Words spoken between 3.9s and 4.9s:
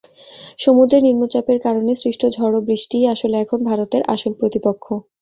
আসল প্রতিপক্ষ।